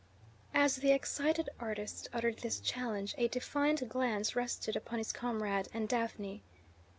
As 0.55 0.77
the 0.77 0.93
excited 0.93 1.49
artist 1.59 2.09
uttered 2.11 2.39
this 2.39 2.59
challenge 2.59 3.13
a 3.19 3.27
defiant 3.27 3.87
glance 3.87 4.35
rested 4.35 4.75
upon 4.75 4.97
his 4.97 5.13
comrade 5.13 5.67
and 5.75 5.87
Daphne. 5.87 6.41